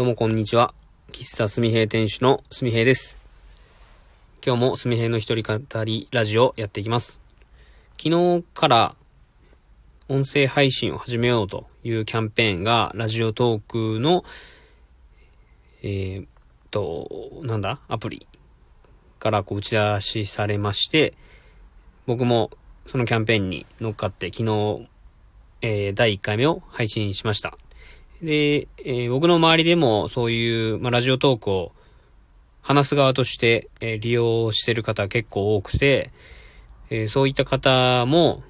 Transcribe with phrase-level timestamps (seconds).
[0.00, 0.72] どうもこんにちは。
[1.12, 3.18] 喫茶すみへい店主のすみへいです。
[4.42, 7.20] 今日もすみへいの一人語りラジオやっていきます。
[8.02, 8.94] 昨日から
[10.08, 14.24] 音声配信を始めようというキャンペーンがラジオトークの、
[15.82, 16.26] えー、っ
[16.70, 17.80] と、なんだ？
[17.86, 18.26] アプリ
[19.18, 21.12] からこう打ち出しされまして、
[22.06, 22.50] 僕も
[22.86, 24.88] そのキャンペーンに乗っかって昨日、
[25.60, 27.58] えー第1回目を配信しました。
[28.22, 31.72] で、えー僕の周りでもそういう、まあ、ラジオトークを
[32.62, 36.10] 話す側として、えー利用してる方結構多くて、
[36.90, 38.42] えーそういった方も、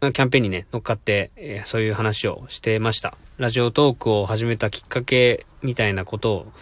[0.00, 3.16] まあキャンペーンにね、乗っかって、えーそういう話をしてました。
[3.38, 6.52] ラジオトークを始めたきっかけみたいなことを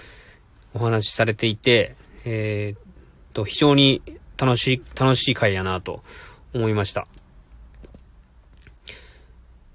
[0.74, 4.02] お話しされていて、えーと、非常に
[4.36, 6.02] 楽しい、楽しい回やなと
[6.54, 7.06] 思いました。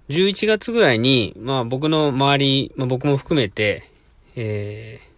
[0.10, 3.90] 11月ぐらいに、まあ僕の周り、まあ僕も含めて、
[4.36, 5.12] えー、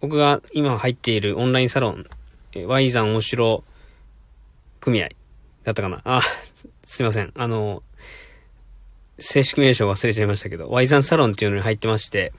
[0.00, 2.06] 僕が今入っているオンラインサロン、
[2.52, 3.64] えー、Y 山お城
[4.80, 5.08] 組合
[5.64, 7.32] だったかなあ、すすいません。
[7.34, 7.82] あの、
[9.18, 12.32] 正式名称忘れちゃいましたけど、Y 山サロンっていうのに入ってまして、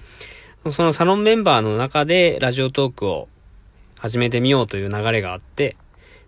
[0.71, 3.27] そのサロンメンバーの中でラジオトークを
[3.97, 5.75] 始めてみようという流れがあって、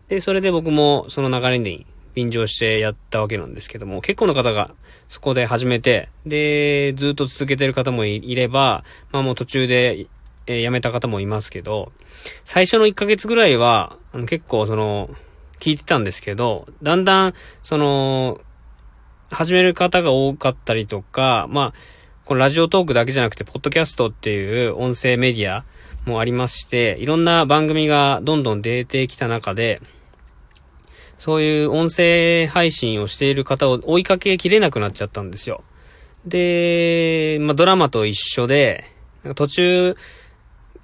[0.08, 4.72] で、それで僕もその流れに便乗してやったわけなんですけども、結構の方が
[5.08, 10.08] そこで始めて、で、ずっと続けてる方もいいれば、まあもう途中で、
[10.48, 11.92] えー辞めた方もいますけど、
[12.44, 15.10] 最初の1ヶ月ぐらいは、あの結構その、
[15.60, 18.42] 聞いてたんですけど、だんだん、その、
[19.30, 21.74] 始める方が多かったりとか、まあ、
[22.26, 25.66] このラジオトークだけじゃなくて、ポッドキャストっていう音声メディア
[26.06, 29.82] もありまして、いろんな番組がどんどん出てきた中で、
[31.20, 35.64] そういう音声配信をしている方を追いかけきれなくなっちゃったんですよ。
[36.26, 38.86] で、まあ、ドラマと一緒で、
[39.36, 39.98] 途中、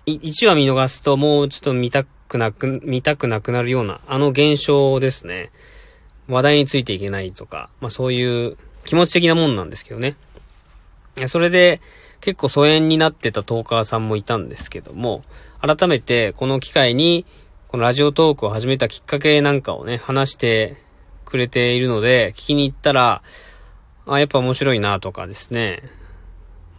[0.05, 5.52] 1話見逃すともうちょっと見たくなく、見たくなくなるような、あの現象ですね。
[6.27, 10.15] 話題についていけないとか、まあ、そういう気持ち的なもんなんですけどね。
[11.17, 11.80] いやそれで
[12.20, 15.21] 結構疎遠になってたトーカーさんもいたんですけども、
[15.61, 17.26] 改めてこの機会に、
[17.75, 20.77] このラジオトークを始めたきっかけなんかをね、話して
[21.25, 23.21] くれているので、聞きに行ったら、
[24.08, 25.83] あ、やっぱ面白いなとかですね、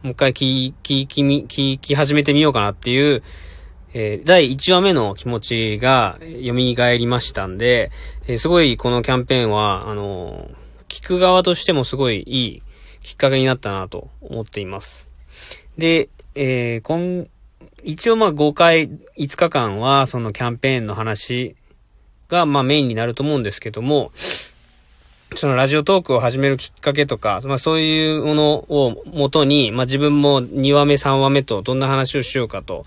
[0.03, 3.23] もう一回聞き、聞き、聞き始めてみようかなっていう、
[3.93, 7.91] えー第1話目の気持ちが蘇りましたんで、
[8.27, 12.63] えーすごいこのキャンペーンは、あのー聞く側としてもすごいいい
[13.03, 15.11] きっかけになったなと思っています。
[15.77, 17.29] で、えー、今、
[17.87, 21.55] 一応まあ5回、5日間はそのキャンペーンの話
[22.29, 24.11] がまあメインになると思うんですけども、
[25.37, 32.85] そのラジオトークを始めるきっかけとか、まあそういうものをもとに、まあ自分も2話目3話目とどんな話をしようかと、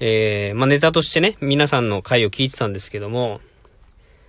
[0.00, 3.42] えー、まあネタとしてね、皆さんの回を聞いてたんですけども、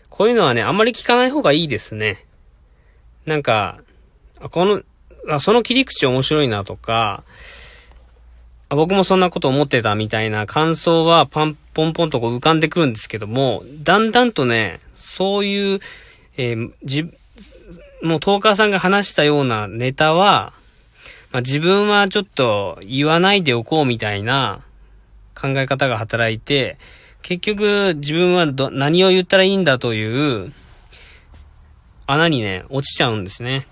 [0.10, 2.26] こういうのはね、あんまり聞かない方がいいですね。
[3.26, 3.80] なんか、
[4.50, 4.82] この、
[5.30, 7.24] あその切り口面白いなとか、
[8.76, 15.80] 僕もそんなこと思ってたみたいな感想はパンポンポンとこう浮かんでくるんですけども、だんだんとね、そういう、
[16.38, 17.04] えーじ、
[18.02, 20.54] もうトーカーさんが話したようなネタは、
[21.32, 24.62] まあ、自分はちょっと言わないでおこうみたいな
[25.36, 26.78] 考え方が働いて、
[27.22, 30.54] 結局自分はど何を言ったらいいんだという
[32.08, 33.68] 穴にね、落ちちゃうんですね。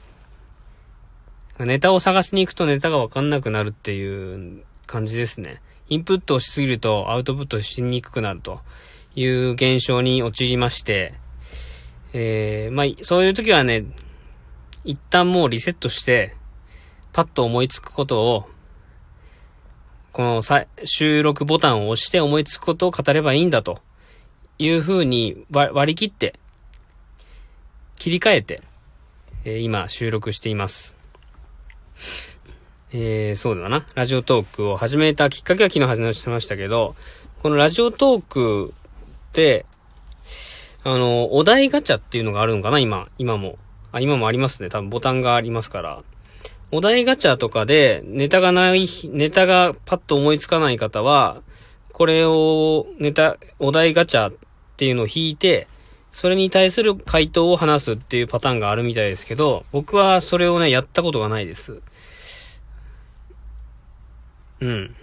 [1.57, 5.61] ネタを探しに行くとネタがわかんなくなるっていう感じですね。
[5.87, 8.61] インプットをしすぎるとアウトプットしにくくなると
[9.15, 11.13] いう現象に陥りまして、
[12.13, 13.85] えー、まあ、そういう時はね、
[14.83, 16.35] 一旦もうリセットして、
[17.13, 18.49] パッと思いつくことを、
[20.11, 23.79] このさ収録ボタンを押して思いつくことを語ればいいんだと
[24.57, 26.39] いう風に割割り切って、
[27.95, 28.63] 切り替えて、
[29.45, 30.95] えー今収録しています。
[32.91, 33.85] えー、そうだな。
[33.93, 36.95] ラジオトークを始めたきっかけは昨日話しましたけど、
[37.43, 38.73] このラジオトーク
[39.29, 39.65] って、
[40.83, 43.59] あの、お題ガチャっていうのがあるのかな今、今も。
[43.91, 44.69] あ、今もありますね。
[44.69, 46.01] 多分ボタンがありますから。
[46.71, 51.41] お題ガチャとかでネタがない、ネタがパッと思いつかない方は、
[51.91, 54.33] これをネタ、お題ガチャっ
[54.77, 55.67] ていうのを引いて、
[56.11, 61.81] それに対する回答を話すっていうパターンがあるみたいですけど、僕はそれをね、やったことがないです。
[64.61, 64.95] うん。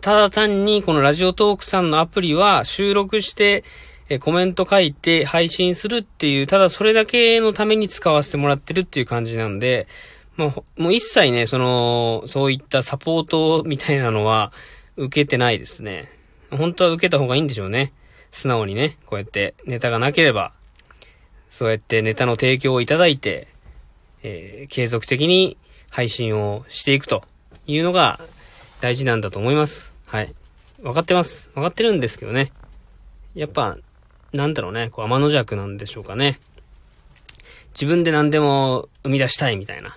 [0.00, 3.64] ただ単にこのラジオトークさんのアプリは収録して、
[4.08, 9.88] えコメント書いて配信するっていう、ただそれだけのために使わせてもらってるっていう感じなんで、
[10.36, 14.52] まあ、もう一切ね、その、そういったサポートみたいなのは
[14.96, 16.10] 受けてないですね。
[16.50, 17.92] 本当は受けた方がいいんでしょうね。
[18.32, 20.52] 素直にね、こうやってネタがなければ、
[21.50, 23.48] そうやってネタの提供をいただいて、
[24.22, 25.56] えー、継続的に
[25.90, 27.24] 配信をしていくと
[27.66, 28.20] いうのが
[28.80, 29.94] 大事なんだと思います。
[30.06, 30.34] はい。
[30.82, 31.50] わかってます。
[31.54, 32.52] わかってるんですけどね。
[33.34, 33.78] やっぱ、
[34.32, 36.40] なんだろうね、こう、天の弱なんでしょうかね。
[37.72, 39.90] 自分で何でも生み出したいみたいな。
[39.90, 39.96] ま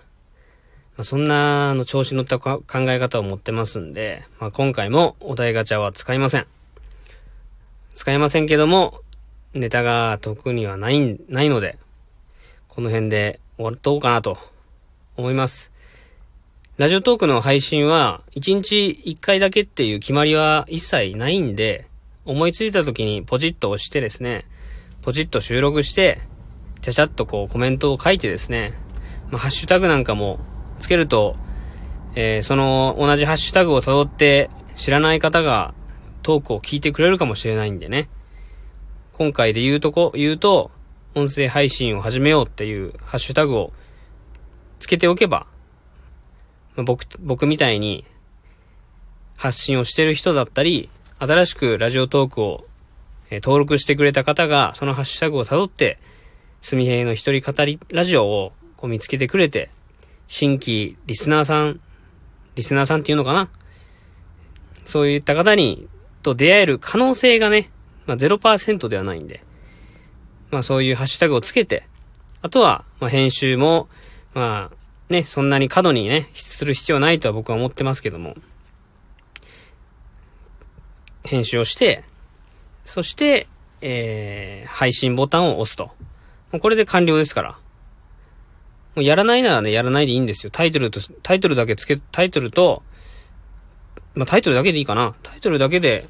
[1.00, 6.48] あ、そんな、の、調子乗った考え方を持ってますんで、まあ、今回もお題ガチャは使いません。
[7.96, 8.96] 使いませんけども、
[9.54, 11.78] ネタが特にはない、ないので、
[12.68, 14.38] この辺で終わっとこうかなと
[15.18, 15.69] 思います。
[16.80, 21.90] ラジオトークの配信は、1日1回だけっていう決まりは一切ないんで、
[22.24, 24.46] 思いついた時にポチッと押してですね、
[25.02, 26.22] ポチッと収録して、
[26.80, 28.72] ちゃちゃっとこうコメントを書いてですね、
[29.30, 30.40] まあ、ハッシュタグなんかも
[30.80, 31.36] つけると、
[32.16, 35.74] えー、その同じハッシュタグを辿って知らない方が
[36.24, 38.08] トークを聞いてくれるかもしれないんでね。
[39.12, 40.72] 今回で言うとこ、言うと、
[41.14, 43.74] 音声配信を始めようっていうハッシュタグを
[44.80, 45.46] つけておけば、
[46.84, 48.06] 僕、僕みたいに
[49.36, 50.90] 発信をしてる人だったり、
[51.20, 52.66] 新しくラジオトークを、
[53.31, 56.00] 登録してくれた方が、そのハッシュタグを辿って、
[56.62, 59.70] すみへいの一人語りラジオをこう見つけてくれて、
[60.28, 61.80] 新規リスナーさん、
[62.56, 63.50] リスナーさんっていうのかな？
[64.86, 65.88] そういった方に、
[66.24, 67.70] と出会える可能性がね、
[68.06, 69.44] まあ0%ではないんで、
[70.52, 71.86] まあそういうハッシュタグをつけて、
[72.42, 73.88] あとは、まあ編集も、
[74.34, 74.76] まあ
[75.10, 78.36] ね、そんなに過度にね、する必要ないとは僕は思ってますけども、
[81.24, 82.04] 編集をして、
[82.86, 83.48] そして、
[83.82, 85.86] えー、配信ボタンを押すと。
[86.52, 87.52] もうこれで完了ですから。
[88.96, 90.52] もうやらないならね、やらないでいいんですよ。
[90.52, 92.84] タイトルと、タイトルだけつけ、タイトルと、
[94.16, 95.16] まあ、タイトルだけでいいかな。
[95.24, 96.08] タイトルだけで、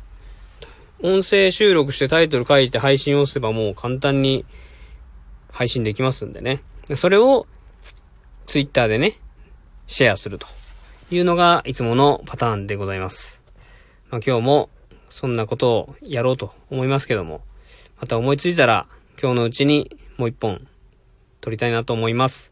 [1.02, 4.46] 音声収録してタイトル書いて配信をすればもう簡単に
[5.52, 6.62] 配信できますんでね。
[6.96, 7.48] それを
[8.50, 9.20] ツイッターでね、
[9.86, 10.48] シェアすると
[11.12, 13.44] いうのがいつものパターンでございます。
[14.10, 14.70] まあ、今日も
[15.12, 17.44] そんなことをやろうと思いますけども、
[18.02, 18.88] また思いついたら
[19.22, 20.66] 今日のうちにもう一本
[21.42, 22.52] 撮りたいなと思います。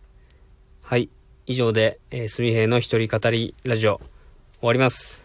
[0.83, 1.09] はい。
[1.47, 3.97] 以上で、えー、すみへいの一人語りラジオ
[4.59, 5.23] 終わります。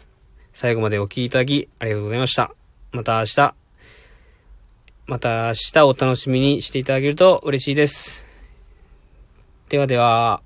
[0.55, 2.51] 最後までお聴きいただきありがとうございました。
[2.93, 3.55] また明日、
[5.07, 8.25] また明日お楽しみにしていただけると嬉しいです。
[9.69, 10.43] ではでは。